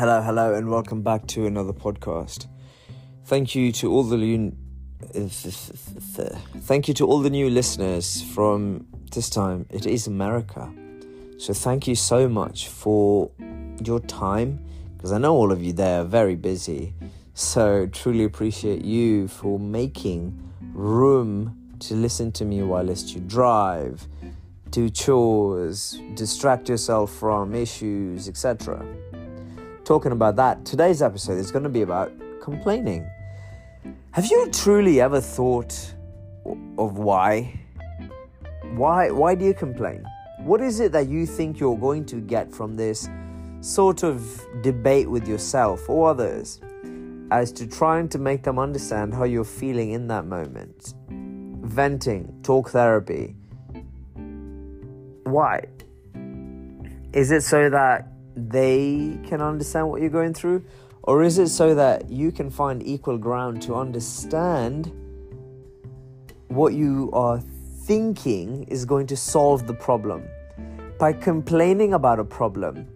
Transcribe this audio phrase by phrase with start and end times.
[0.00, 2.46] Hello, hello, and welcome back to another podcast.
[3.26, 4.56] Thank you to all the new,
[6.62, 9.66] thank you to all the new listeners from this time.
[9.68, 10.72] It is America,
[11.36, 13.30] so thank you so much for
[13.84, 14.64] your time
[14.96, 16.94] because I know all of you there are very busy.
[17.34, 24.08] So truly appreciate you for making room to listen to me whilst you drive,
[24.70, 28.82] do chores, distract yourself from issues, etc
[29.90, 33.04] talking about that, today's episode is going to be about complaining.
[34.12, 35.74] Have you truly ever thought
[36.78, 37.58] of why?
[38.76, 40.06] Why why do you complain?
[40.44, 43.08] What is it that you think you're going to get from this
[43.62, 44.22] sort of
[44.62, 46.60] debate with yourself or others
[47.32, 50.94] as to trying to make them understand how you're feeling in that moment?
[51.62, 53.34] Venting, talk therapy.
[55.24, 55.64] Why?
[57.12, 58.06] Is it so that
[58.48, 60.64] they can understand what you're going through?
[61.02, 64.92] Or is it so that you can find equal ground to understand
[66.48, 67.40] what you are
[67.84, 70.22] thinking is going to solve the problem?
[70.98, 72.86] By complaining about a problem,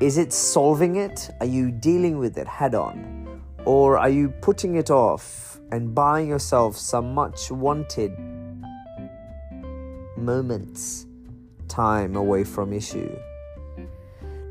[0.00, 1.30] is it solving it?
[1.40, 3.42] Are you dealing with it head on?
[3.66, 8.12] Or are you putting it off and buying yourself some much wanted
[10.16, 11.06] moments,
[11.68, 13.14] time away from issue?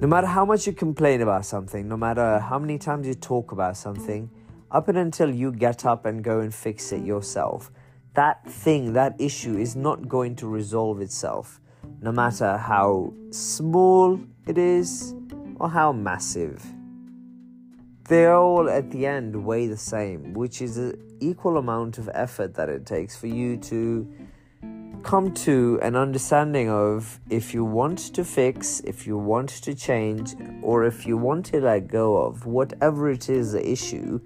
[0.01, 3.51] No matter how much you complain about something, no matter how many times you talk
[3.51, 4.29] about something,
[4.71, 7.69] up and until you get up and go and fix it yourself,
[8.13, 11.59] that thing, that issue is not going to resolve itself,
[12.01, 15.13] no matter how small it is
[15.59, 16.65] or how massive.
[18.05, 22.53] They all at the end weigh the same, which is an equal amount of effort
[22.53, 24.09] that it takes for you to
[25.03, 30.35] come to an understanding of if you want to fix, if you want to change,
[30.61, 34.19] or if you want to let go of whatever it is the issue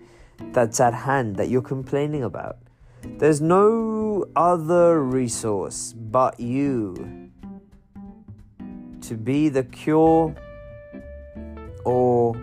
[0.51, 2.57] that's at hand that you're complaining about.
[3.03, 7.29] There's no other resource but you
[9.01, 10.33] to be the cure
[11.85, 12.33] or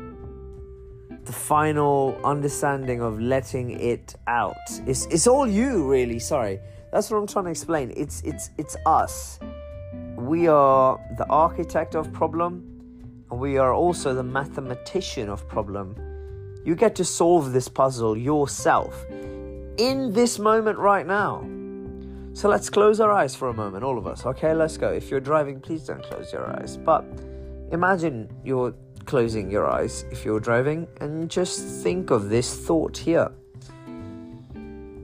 [1.25, 4.57] the final understanding of letting it out.
[4.87, 6.19] It's, it's all you, really.
[6.19, 6.61] Sorry
[6.93, 7.93] that's what I'm trying to explain.
[7.97, 9.39] It's it's it's us.
[10.17, 12.65] We are the architect of problem,
[13.31, 15.95] and we are also the mathematician of problem.
[16.65, 19.07] You get to solve this puzzle yourself
[19.79, 21.47] in this moment right now.
[22.33, 24.25] So let's close our eyes for a moment, all of us.
[24.25, 24.93] Okay, let's go.
[24.93, 26.77] If you're driving, please don't close your eyes.
[26.77, 27.05] But
[27.73, 28.75] imagine you're
[29.07, 33.31] closing your eyes if you're driving and just think of this thought here.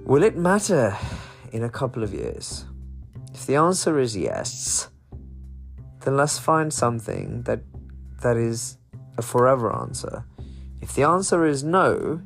[0.05, 0.97] Will it matter
[1.57, 2.67] in a couple of years?
[3.33, 4.89] If the answer is yes,
[6.05, 7.61] then let's find something that
[8.23, 8.77] that is
[9.17, 10.25] a forever answer.
[10.83, 12.21] If the answer is no,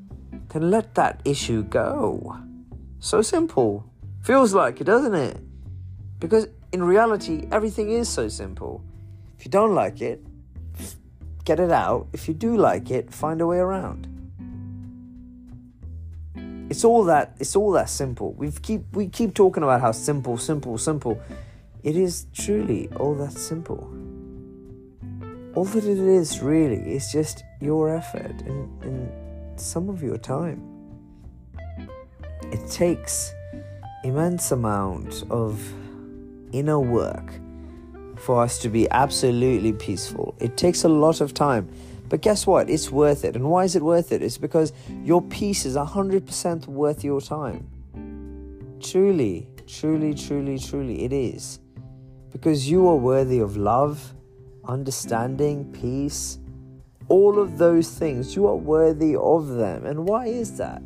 [0.48, 2.36] then let that issue go.
[2.98, 3.84] So simple.
[4.22, 5.38] Feels like it, doesn't it?
[6.18, 8.82] Because in reality, everything is so simple.
[9.38, 10.20] If you don't like it,
[11.44, 12.08] get it out.
[12.12, 14.09] If you do like it, find a way around.
[16.70, 18.32] It's all that it's all that simple.
[18.34, 21.20] We keep we keep talking about how simple, simple, simple.
[21.82, 23.92] It is truly all that simple.
[25.56, 30.62] All that it is really is just your effort and, and some of your time.
[32.52, 33.34] It takes
[34.04, 35.60] immense amount of
[36.52, 37.32] inner work
[38.16, 40.36] for us to be absolutely peaceful.
[40.38, 41.68] It takes a lot of time
[42.10, 42.68] but guess what?
[42.68, 43.36] It's worth it.
[43.36, 44.20] And why is it worth it?
[44.20, 44.72] It's because
[45.04, 47.68] your peace is 100% worth your time.
[48.80, 51.60] Truly, truly, truly, truly, it is.
[52.32, 54.12] Because you are worthy of love,
[54.66, 56.38] understanding, peace,
[57.08, 58.34] all of those things.
[58.34, 59.86] You are worthy of them.
[59.86, 60.82] And why is that?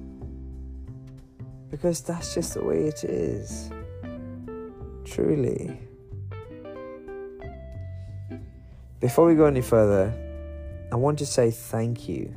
[1.70, 3.70] Because that's just the way it is.
[5.06, 5.78] Truly.
[9.00, 10.23] Before we go any further,
[10.94, 12.32] I want to say thank you.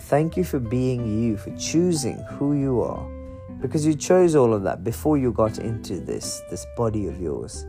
[0.00, 3.08] Thank you for being you, for choosing who you are.
[3.60, 7.64] Because you chose all of that before you got into this, this body of yours.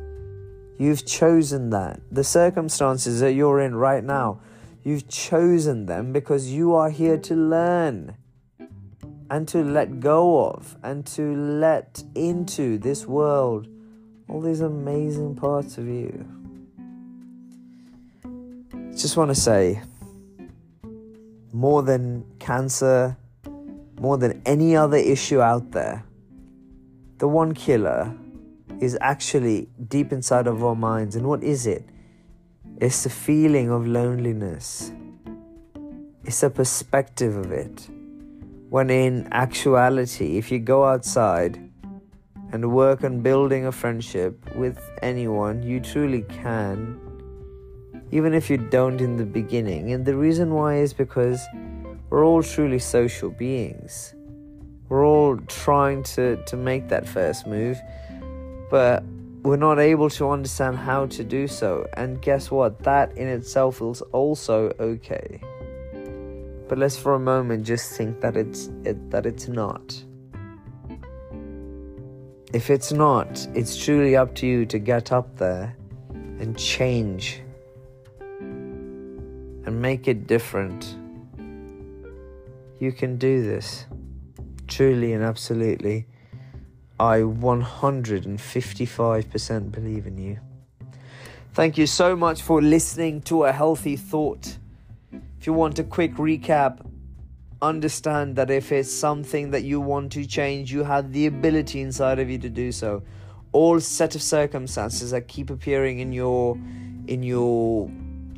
[0.79, 1.99] You've chosen that.
[2.11, 4.39] The circumstances that you're in right now,
[4.83, 8.17] you've chosen them because you are here to learn
[9.29, 13.67] and to let go of and to let into this world
[14.27, 16.27] all these amazing parts of you.
[18.95, 19.83] Just want to say,
[21.55, 23.15] more than cancer,
[23.97, 26.03] more than any other issue out there,
[27.19, 28.13] the one killer
[28.81, 31.15] is actually deep inside of our minds.
[31.15, 31.87] And what is it?
[32.81, 34.91] It's the feeling of loneliness.
[36.25, 37.87] It's a perspective of it.
[38.69, 41.55] When in actuality, if you go outside
[42.51, 46.99] and work on building a friendship with anyone, you truly can,
[48.15, 49.91] even if you don't in the beginning.
[49.91, 51.45] And the reason why is because
[52.09, 54.15] we're all truly social beings.
[54.87, 57.77] We're all trying to, to make that first move,
[58.71, 59.03] but
[59.43, 61.85] we're not able to understand how to do so.
[61.97, 62.79] And guess what?
[62.83, 65.41] That in itself is also okay.
[66.69, 70.01] But let's for a moment just think that it's it, that it's not.
[72.53, 75.75] If it's not, it's truly up to you to get up there
[76.39, 77.41] and change
[79.65, 80.95] and make it different.
[82.79, 83.85] You can do this.
[84.67, 86.05] Truly and absolutely.
[86.99, 90.39] I 155% believe in you.
[91.53, 94.57] Thank you so much for listening to A Healthy Thought.
[95.39, 96.85] If you want a quick recap,
[97.61, 102.19] understand that if it's something that you want to change, you have the ability inside
[102.19, 103.03] of you to do so.
[103.51, 106.57] All set of circumstances that keep appearing in your
[107.07, 107.89] in your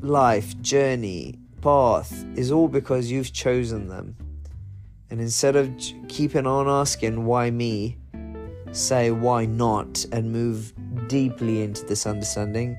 [0.02, 4.16] life, journey, path is all because you've chosen them.
[5.10, 5.72] And instead of
[6.08, 7.98] keeping on asking why me,
[8.72, 10.74] say why not and move
[11.08, 12.78] deeply into this understanding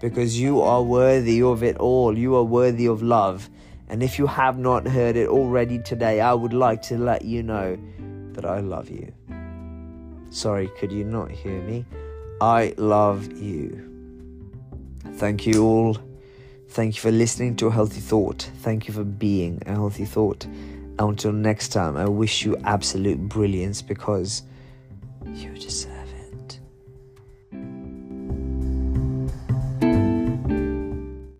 [0.00, 2.16] because you are worthy of it all.
[2.16, 3.48] You are worthy of love.
[3.88, 7.42] And if you have not heard it already today, I would like to let you
[7.42, 7.78] know
[8.32, 9.12] that I love you.
[10.30, 11.84] Sorry, could you not hear me?
[12.40, 13.86] I love you.
[15.14, 16.09] Thank you all.
[16.70, 18.48] Thank you for listening to a healthy thought.
[18.58, 20.44] Thank you for being a healthy thought.
[20.44, 24.44] And Until next time, I wish you absolute brilliance because
[25.26, 25.99] you deserve.